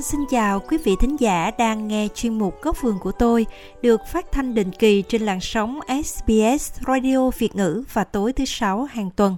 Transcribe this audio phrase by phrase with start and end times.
[0.00, 3.46] Anh xin chào quý vị thính giả đang nghe chuyên mục Góc vườn của tôi
[3.82, 8.44] được phát thanh định kỳ trên làn sóng SBS Radio Việt ngữ vào tối thứ
[8.44, 9.36] sáu hàng tuần.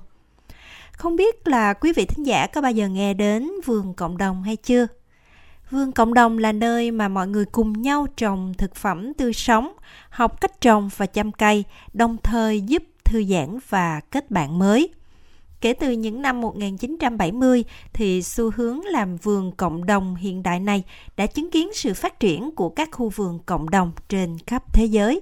[0.93, 4.43] Không biết là quý vị thính giả có bao giờ nghe đến vườn cộng đồng
[4.43, 4.87] hay chưa?
[5.71, 9.73] Vườn cộng đồng là nơi mà mọi người cùng nhau trồng thực phẩm tươi sống,
[10.11, 14.89] học cách trồng và chăm cây, đồng thời giúp thư giãn và kết bạn mới.
[15.63, 20.85] Kể từ những năm 1970 thì xu hướng làm vườn cộng đồng hiện đại này
[21.17, 24.85] đã chứng kiến sự phát triển của các khu vườn cộng đồng trên khắp thế
[24.85, 25.21] giới.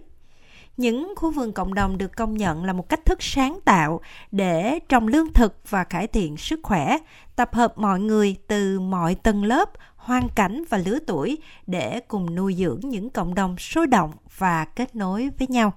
[0.76, 4.00] Những khu vườn cộng đồng được công nhận là một cách thức sáng tạo
[4.32, 6.98] để trồng lương thực và cải thiện sức khỏe,
[7.36, 12.34] tập hợp mọi người từ mọi tầng lớp, hoàn cảnh và lứa tuổi để cùng
[12.34, 15.72] nuôi dưỡng những cộng đồng sôi động và kết nối với nhau.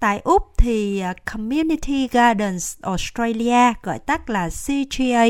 [0.00, 5.24] Tại Úc thì à, Community Gardens Australia, gọi tắt là CGA,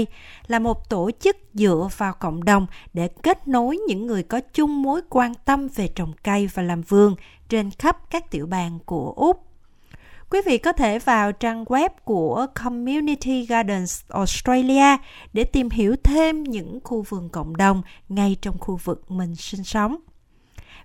[0.46, 4.82] là một tổ chức dựa vào cộng đồng để kết nối những người có chung
[4.82, 7.14] mối quan tâm về trồng cây và làm vườn
[7.48, 9.42] trên khắp các tiểu bang của Úc.
[10.30, 14.96] Quý vị có thể vào trang web của Community Gardens Australia
[15.32, 19.64] để tìm hiểu thêm những khu vườn cộng đồng ngay trong khu vực mình sinh
[19.64, 19.96] sống.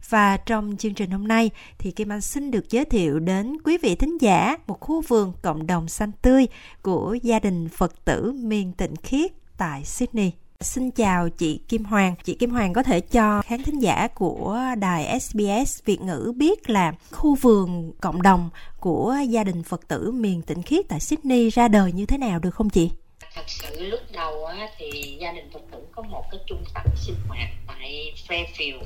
[0.10, 3.78] Và trong chương trình hôm nay thì Kim Anh xin được giới thiệu đến quý
[3.78, 6.48] vị thính giả một khu vườn cộng đồng xanh tươi
[6.82, 10.32] của gia đình Phật tử miền tịnh khiết tại Sydney.
[10.62, 12.16] Xin chào chị Kim Hoàng.
[12.24, 16.70] Chị Kim Hoàng có thể cho khán thính giả của đài SBS Việt ngữ biết
[16.70, 21.50] là khu vườn cộng đồng của gia đình Phật tử miền Tịnh Khiết tại Sydney
[21.50, 22.92] ra đời như thế nào được không chị?
[23.36, 26.86] Thật sự lúc đầu á, thì gia đình Phật tử có một cái trung tâm
[26.96, 28.84] sinh hoạt tại Fairfield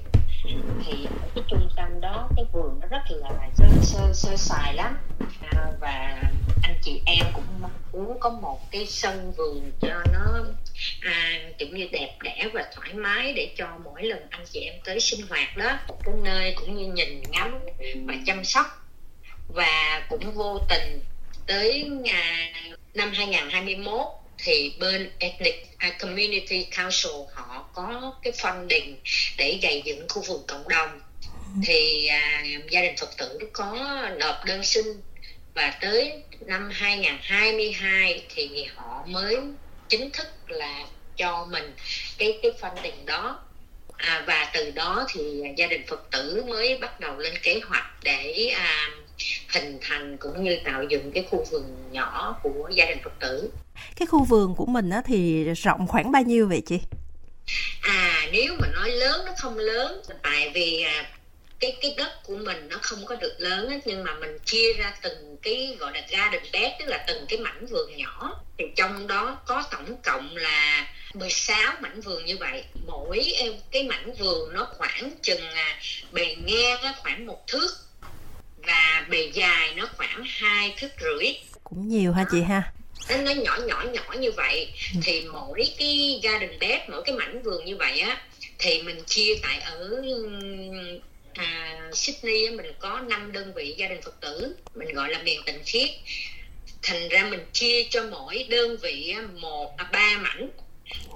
[0.86, 4.74] thì ở cái trung tâm đó cái vườn nó rất là sơ sơ, sơ xài
[4.74, 4.98] lắm.
[5.42, 6.22] À, và
[6.64, 10.46] anh chị em cũng muốn có một cái sân vườn cho nó
[11.02, 14.76] à, kiểu như đẹp đẽ và thoải mái để cho mỗi lần anh chị em
[14.86, 15.78] tới sinh hoạt đó.
[16.04, 17.60] Cái nơi cũng như nhìn ngắm
[18.06, 18.66] và chăm sóc.
[19.48, 21.00] Và cũng vô tình
[21.48, 22.52] tới à,
[22.94, 24.08] năm 2021
[24.38, 28.96] thì bên Ethnic à, Community Council họ có cái funding
[29.38, 31.00] để gầy dựng khu vườn cộng đồng
[31.66, 33.76] thì à, gia đình Phật tử có
[34.20, 34.86] nộp đơn xin
[35.54, 39.38] và tới năm 2022 thì họ mới
[39.90, 41.74] chính thức là cho mình
[42.18, 43.40] cái cái funding đó
[43.98, 48.04] à, và từ đó thì gia đình Phật tử mới bắt đầu lên kế hoạch
[48.04, 48.90] để à,
[49.54, 53.52] hình thành cũng như tạo dựng cái khu vườn nhỏ của gia đình Phật tử.
[53.96, 56.80] Cái khu vườn của mình á thì rộng khoảng bao nhiêu vậy chị?
[57.82, 61.12] À nếu mà nói lớn nó không lớn tại vì à,
[61.60, 64.74] cái cái đất của mình nó không có được lớn ấy, nhưng mà mình chia
[64.74, 68.42] ra từng cái gọi là garden bed tức là từng cái mảnh vườn nhỏ.
[68.58, 72.64] Thì trong đó có tổng cộng là 16 mảnh vườn như vậy.
[72.88, 73.34] Mỗi
[73.72, 75.80] cái mảnh vườn nó khoảng chừng à,
[76.12, 77.70] bề ngang khoảng một thước
[78.58, 81.28] và bề dài nó khoảng hai thước rưỡi.
[81.64, 82.72] Cũng nhiều ha chị ha
[83.10, 85.00] nó, nó nhỏ nhỏ nhỏ như vậy ừ.
[85.04, 88.22] thì mỗi cái garden bed mỗi cái mảnh vườn như vậy á
[88.60, 90.02] thì mình chia tại ở
[91.34, 95.42] à, Sydney mình có 5 đơn vị gia đình Phật tử mình gọi là miền
[95.46, 95.90] tịnh khiết
[96.82, 100.50] thành ra mình chia cho mỗi đơn vị một à, ba mảnh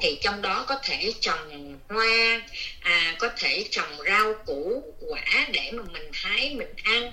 [0.01, 2.41] thì trong đó có thể trồng hoa
[2.81, 7.11] à, có thể trồng rau củ quả để mà mình hái mình ăn.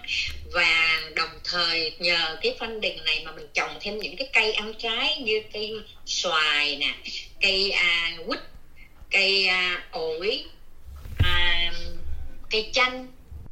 [0.53, 4.53] Và đồng thời nhờ cái phân đình này mà mình trồng thêm những cái cây
[4.53, 5.73] ăn trái như cây
[6.07, 6.95] xoài nè
[7.41, 8.41] cây à, quýt
[9.11, 10.45] cây à, ổi
[11.19, 11.73] à,
[12.51, 13.07] cây chanh.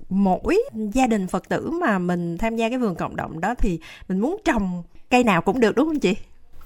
[0.09, 0.62] Mỗi
[0.94, 3.78] gia đình phật tử mà mình tham gia cái vườn cộng đồng đó thì
[4.09, 6.15] mình muốn trồng cây nào cũng được đúng không chị?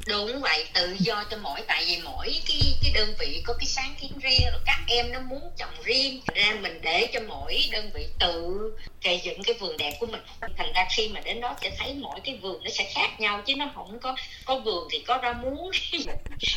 [0.07, 3.67] Đúng vậy tự do cho mỗi tại vì mỗi cái cái đơn vị có cái
[3.67, 7.61] sáng kiến riêng rồi các em nó muốn trồng riêng ra mình để cho mỗi
[7.73, 8.59] đơn vị tự
[9.05, 11.95] gây dựng cái vườn đẹp của mình thành ra khi mà đến đó sẽ thấy
[11.95, 15.19] mỗi cái vườn nó sẽ khác nhau chứ nó không có có vườn thì có
[15.23, 15.71] rau muống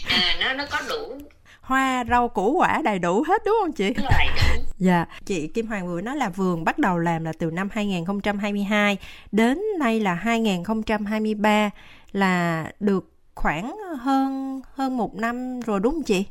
[0.07, 1.18] à nó nó có đủ
[1.62, 3.94] hoa rau củ quả đầy đủ hết đúng không chị?
[3.94, 4.65] Đúng rồi, đúng.
[4.77, 8.98] Dạ, chị Kim Hoàng vừa nói là vườn bắt đầu làm là từ năm 2022
[9.31, 11.69] đến nay là 2023
[12.12, 16.25] là được khoảng hơn hơn một năm rồi đúng không chị?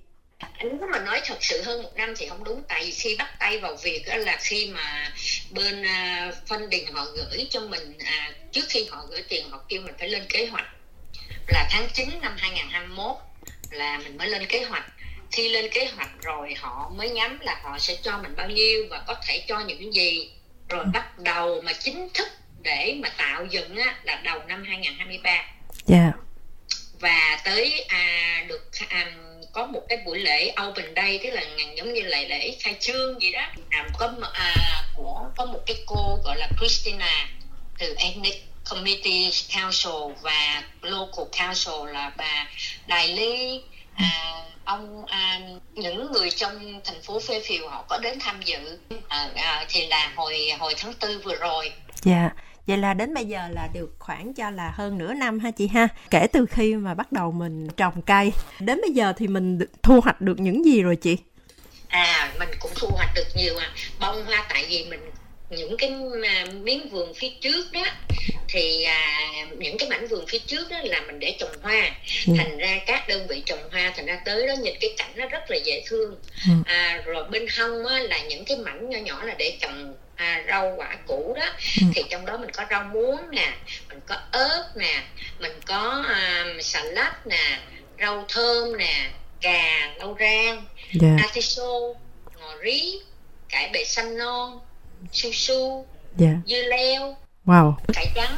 [0.63, 2.63] nếu mà nói thật sự hơn một năm thì không đúng.
[2.69, 5.13] Tại vì khi bắt tay vào việc đó là khi mà
[5.51, 9.81] bên uh, funding họ gửi cho mình à, trước khi họ gửi tiền họ kêu
[9.83, 10.67] mình phải lên kế hoạch.
[11.49, 13.17] Là tháng 9 năm 2021
[13.71, 14.85] là mình mới lên kế hoạch.
[15.31, 18.87] Khi lên kế hoạch rồi họ mới nhắm là họ sẽ cho mình bao nhiêu
[18.91, 20.33] và có thể cho những gì.
[20.69, 22.29] Rồi bắt đầu mà chính thức
[22.63, 25.31] để mà tạo dựng á, là đầu năm 2023
[25.89, 26.15] yeah
[27.01, 29.13] và tới à, được à,
[29.53, 31.43] có một cái buổi lễ open day tức là
[31.77, 35.77] giống như lễ lễ khai trương gì đó à, có à, của có một cái
[35.87, 37.29] cô gọi là Christina
[37.79, 42.49] từ ethnic committee council và local council là bà
[42.87, 43.61] đại lý
[43.95, 45.41] à, ông à,
[45.75, 48.79] những người trong thành phố phê phiều họ có đến tham dự.
[49.09, 51.73] À, à, thì là hồi hồi tháng tư vừa rồi.
[52.03, 52.21] Dạ.
[52.21, 52.33] yeah.
[52.67, 55.67] Vậy là đến bây giờ là được khoảng cho là hơn nửa năm ha chị
[55.67, 55.89] ha.
[56.11, 60.01] Kể từ khi mà bắt đầu mình trồng cây, đến bây giờ thì mình thu
[60.01, 61.17] hoạch được những gì rồi chị?
[61.89, 63.73] À, mình cũng thu hoạch được nhiều à.
[64.01, 65.01] Bông hoa tại vì mình
[65.51, 65.91] những cái
[66.25, 67.85] à, miếng vườn phía trước đó
[68.49, 71.91] thì à, những cái mảnh vườn phía trước đó là mình để trồng hoa
[72.27, 72.33] ừ.
[72.39, 75.27] thành ra các đơn vị trồng hoa thành ra tới đó nhìn cái cảnh nó
[75.27, 76.15] rất là dễ thương
[76.47, 76.53] ừ.
[76.65, 80.45] à, rồi bên hông á, là những cái mảnh nhỏ nhỏ là để trồng à,
[80.49, 81.47] rau quả củ đó
[81.81, 81.87] ừ.
[81.95, 83.53] thì trong đó mình có rau muống nè
[83.89, 85.03] mình có ớt nè
[85.39, 87.59] mình có à, xà lách nè
[88.01, 90.67] rau thơm nè cà rau rang yeah.
[91.01, 91.17] Dạ.
[91.23, 91.73] atiso
[92.41, 92.99] ngò rí
[93.49, 94.61] cải bẹ xanh non
[95.13, 95.87] su su
[96.21, 96.33] yeah.
[96.33, 96.33] Dạ.
[96.47, 97.73] dưa leo wow.
[97.95, 98.37] cải trắng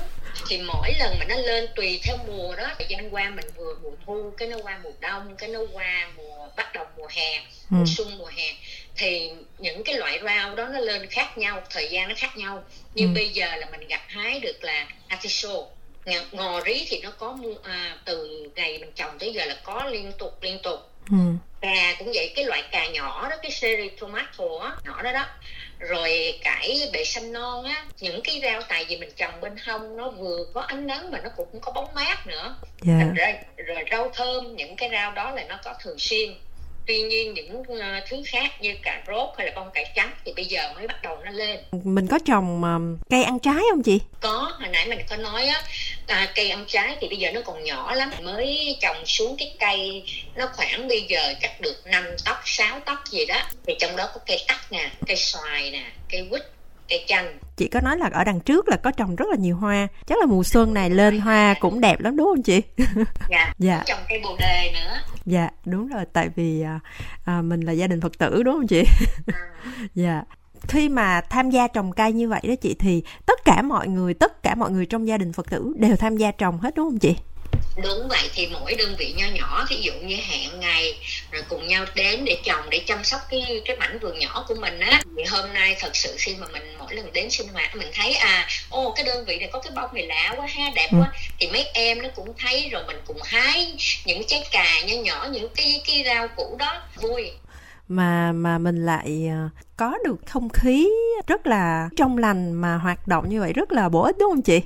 [0.48, 3.74] thì mỗi lần mà nó lên tùy theo mùa đó thời gian qua mình vừa
[3.82, 7.40] mùa thu cái nó qua mùa đông cái nó qua mùa bắt đầu mùa hè
[7.68, 7.84] mùa ừ.
[7.86, 8.54] xuân mùa hè
[8.96, 12.64] thì những cái loại rau đó nó lên khác nhau thời gian nó khác nhau
[12.94, 13.10] như ừ.
[13.14, 15.54] bây giờ là mình gặt hái được là artiso
[16.32, 20.12] ngò rí thì nó có à, từ ngày mình trồng tới giờ là có liên
[20.18, 20.80] tục liên tục
[21.10, 21.16] ừ.
[21.60, 25.26] cà cũng vậy cái loại cà nhỏ đó cái series tomato á nhỏ đó đó
[25.78, 29.96] rồi cải bệ xanh non á những cái rau tại vì mình trồng bên hông
[29.96, 32.56] nó vừa có ánh nắng mà nó cũng có bóng mát nữa
[32.86, 33.00] yeah.
[33.16, 33.24] Dạ.
[33.24, 36.34] rồi, rồi rau thơm những cái rau đó là nó có thường xuyên
[36.86, 37.76] tuy nhiên những uh,
[38.08, 41.02] thứ khác như cà rốt hay là bông cải trắng thì bây giờ mới bắt
[41.02, 41.58] đầu nó lên.
[41.84, 44.00] Mình có trồng um, cây ăn trái không chị?
[44.20, 45.62] Có hồi nãy mình có nói á
[46.06, 48.10] à, cây ăn trái thì bây giờ nó còn nhỏ lắm.
[48.22, 52.98] Mới trồng xuống cái cây nó khoảng bây giờ chắc được 5 tóc 6 tóc
[53.10, 53.42] gì đó.
[53.66, 56.42] Thì trong đó có cây tắc nè cây xoài nè cây quýt
[56.88, 59.56] cây chanh chị có nói là ở đằng trước là có trồng rất là nhiều
[59.56, 59.88] hoa.
[60.06, 62.62] Chắc là mùa xuân này lên hoa cũng đẹp lắm đúng không chị?
[63.30, 63.82] Dạ dạ.
[63.86, 65.00] trồng cây bồ đề nữa.
[65.26, 66.80] Dạ đúng rồi tại vì à,
[67.24, 68.84] à, mình là gia đình phật tử đúng không chị?
[69.26, 69.40] À.
[69.94, 70.22] dạ.
[70.68, 74.14] Khi mà tham gia trồng cây như vậy đó chị thì tất cả mọi người
[74.14, 76.86] tất cả mọi người trong gia đình phật tử đều tham gia trồng hết đúng
[76.86, 77.16] không chị
[77.76, 80.98] đúng vậy thì mỗi đơn vị nho nhỏ ví dụ như hẹn ngày
[81.30, 84.54] rồi cùng nhau đến để trồng để chăm sóc cái cái mảnh vườn nhỏ của
[84.54, 87.76] mình á thì hôm nay thật sự khi mà mình mỗi lần đến sinh hoạt
[87.76, 90.70] mình thấy à ô cái đơn vị này có cái bông này lạ quá ha
[90.74, 90.98] đẹp ừ.
[91.00, 93.72] quá thì mấy em nó cũng thấy rồi mình cùng hái
[94.04, 97.30] những trái cà nho nhỏ những cái cái rau củ đó vui
[97.88, 100.88] mà mà mình lại ờ, có được không khí
[101.26, 104.42] rất là trong lành mà hoạt động như vậy rất là bổ ích đúng không
[104.42, 104.60] chị?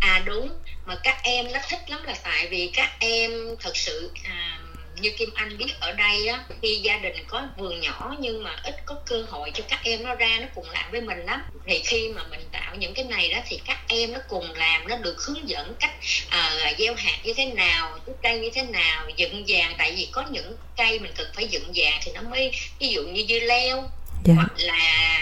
[0.00, 0.48] À đúng
[0.86, 3.30] mà các em nó thích lắm là tại vì các em
[3.60, 4.58] thật sự à,
[5.00, 8.56] như Kim Anh biết ở đây á khi gia đình có vườn nhỏ nhưng mà
[8.62, 11.42] ít có cơ hội cho các em nó ra nó cùng làm với mình lắm
[11.66, 14.88] thì khi mà mình tạo những cái này đó thì các em nó cùng làm
[14.88, 15.94] nó được hướng dẫn cách
[16.28, 20.08] à, gieo hạt như thế nào cái cây như thế nào dựng vàng tại vì
[20.12, 23.40] có những cây mình cần phải dựng vàng thì nó mới ví dụ như dưa
[23.40, 23.88] leo yeah.
[24.24, 24.34] Dạ.
[24.34, 25.18] hoặc là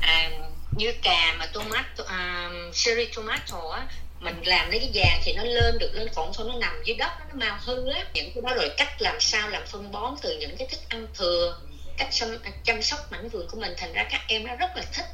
[0.00, 0.30] à,
[0.76, 3.86] như cà mà tomato um, cherry tomato á
[4.20, 6.96] mình làm lấy cái vàng thì nó lên được lên còn thôi nó nằm dưới
[6.96, 8.06] đất nó mau hư á.
[8.14, 11.06] Những cái đó rồi cách làm sao làm phân bón từ những cái thức ăn
[11.14, 11.60] thừa
[11.98, 13.72] cách chăm, chăm sóc mảnh vườn của mình.
[13.76, 15.06] Thành ra các em nó rất là thích.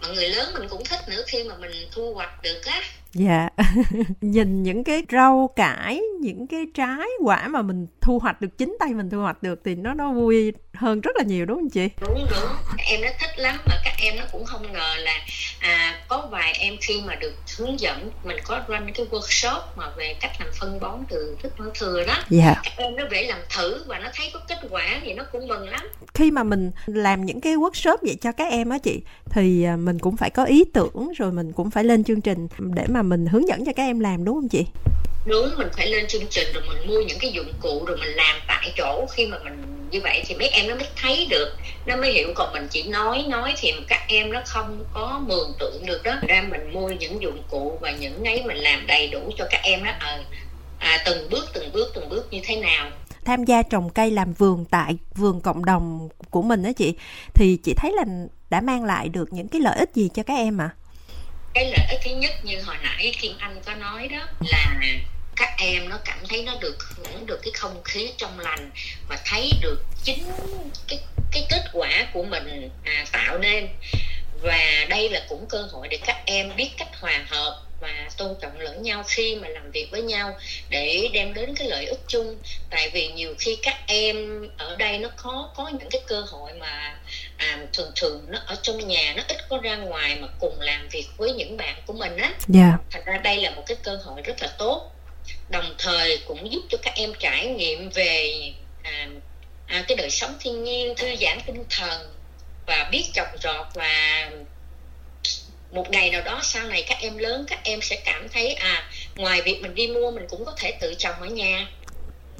[0.00, 2.82] Mà người lớn mình cũng thích nữa khi mà mình thu hoạch được á
[3.14, 3.48] dạ.
[4.20, 8.76] Nhìn những cái rau cải những cái trái quả mà mình thu hoạch được chính
[8.80, 11.70] tay mình thu hoạch được thì nó nó vui hơn rất là nhiều đúng không
[11.70, 11.88] chị?
[12.00, 12.48] Đúng đúng.
[12.78, 15.18] Em nó thích lắm mà các em nó cũng không ngờ là
[15.60, 19.84] à, có vài em khi mà được hướng dẫn mình có run cái workshop mà
[19.96, 22.14] về cách làm phân bón từ thức ăn thừa đó.
[22.30, 22.54] Dạ.
[22.62, 25.48] các em nó về làm thử và nó thấy có kết quả thì nó cũng
[25.48, 25.80] mừng lắm.
[26.14, 29.76] Khi mà mình làm những cái workshop vậy cho các em á chị thì à,
[29.76, 33.01] mình cũng phải có ý tưởng rồi mình cũng phải lên chương trình để mà
[33.02, 34.66] mình hướng dẫn cho các em làm đúng không chị?
[35.26, 38.08] Đúng mình phải lên chương trình rồi mình mua những cái dụng cụ rồi mình
[38.08, 39.06] làm tại chỗ.
[39.12, 41.48] Khi mà mình như vậy thì mấy em nó mới thấy được
[41.86, 42.28] nó mới hiểu.
[42.34, 46.14] Còn mình chỉ nói nói thì các em nó không có mường tượng được đó.
[46.28, 49.60] Ra mình mua những dụng cụ và những ấy mình làm đầy đủ cho các
[49.62, 50.18] em đó à,
[50.78, 52.90] à, từng bước từng bước từng bước như thế nào.
[53.24, 56.94] Tham gia trồng cây làm vườn tại vườn cộng đồng của mình đó chị
[57.34, 58.04] thì chị thấy là
[58.50, 60.70] đã mang lại được những cái lợi ích gì cho các em ạ?
[60.78, 60.81] à?
[61.54, 64.74] Cái lợi ích thứ nhất như hồi nãy Kim Anh có nói đó là
[65.36, 68.70] các em nó cảm thấy nó được hưởng được cái không khí trong lành
[69.08, 70.24] và thấy được chính
[70.88, 70.98] cái
[71.32, 73.68] cái kết quả của mình à, tạo nên.
[74.42, 78.34] Và đây là cũng cơ hội để các em biết cách hòa hợp và tôn
[78.40, 82.00] trọng lẫn nhau khi mà làm việc với nhau để đem đến cái lợi ích
[82.08, 82.36] chung.
[82.70, 86.52] Tại vì nhiều khi các em ở đây nó khó có những cái cơ hội
[86.54, 86.98] mà
[87.72, 91.06] thường thường nó ở trong nhà nó ít có ra ngoài mà cùng làm việc
[91.16, 92.38] với những bạn của mình á yeah.
[92.48, 92.78] Dạ.
[92.90, 94.92] thành ra đây là một cái cơ hội rất là tốt
[95.50, 98.42] đồng thời cũng giúp cho các em trải nghiệm về
[98.82, 99.08] à,
[99.66, 102.12] à, cái đời sống thiên nhiên thư giãn tinh thần
[102.66, 104.30] và biết trồng trọt và
[105.70, 108.90] một ngày nào đó sau này các em lớn các em sẽ cảm thấy à
[109.16, 111.66] ngoài việc mình đi mua mình cũng có thể tự trồng ở nhà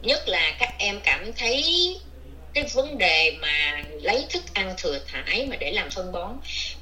[0.02, 1.96] nhất là các em cảm thấy
[2.54, 6.30] cái vấn đề mà lấy thức ăn thừa thải mà để làm phân bón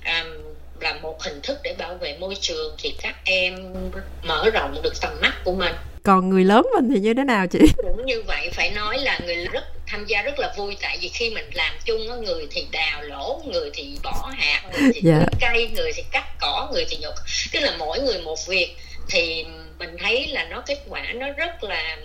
[0.06, 3.74] um, là một hình thức để bảo vệ môi trường thì các em
[4.22, 7.46] mở rộng được tầm mắt của mình còn người lớn mình thì như thế nào
[7.46, 10.98] chị cũng như vậy phải nói là người rất tham gia rất là vui tại
[11.00, 14.90] vì khi mình làm chung á người thì đào lỗ người thì bỏ hạt người
[14.94, 15.22] thì yeah.
[15.22, 15.48] Dạ.
[15.52, 17.14] cây người thì cắt cỏ người thì nhục
[17.52, 18.76] tức là mỗi người một việc
[19.08, 19.44] thì
[19.78, 21.96] mình thấy là nó kết quả nó rất là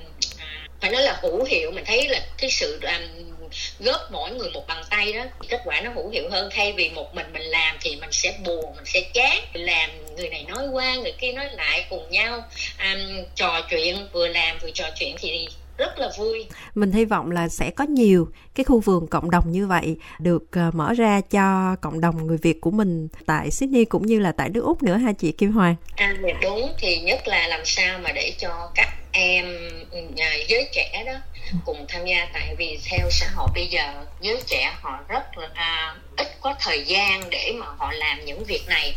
[0.82, 3.34] phải nói là hữu hiệu mình thấy là cái sự um,
[3.80, 6.50] góp mỗi người một bàn tay đó thì kết quả nó hữu hiệu hơn.
[6.54, 9.42] Thay vì một mình mình làm thì mình sẽ buồn mình sẽ chán.
[9.54, 12.44] Mình làm người này nói qua người kia nói lại cùng nhau
[12.80, 16.48] um, trò chuyện vừa làm vừa trò chuyện thì rất là vui.
[16.76, 20.44] Mình hy vọng là sẽ có nhiều cái khu vườn cộng đồng như vậy được
[20.68, 24.32] uh, mở ra cho cộng đồng người Việt của mình tại Sydney cũng như là
[24.32, 25.76] tại nước Úc nữa ha chị Kim Hoàng.
[25.96, 29.46] À đúng thì nhất là làm sao mà để cho các em
[30.18, 31.14] à, giới trẻ đó
[31.66, 35.50] cùng tham gia tại vì theo xã hội bây giờ giới trẻ họ rất là
[35.54, 38.96] à, ít có thời gian để mà họ làm những việc này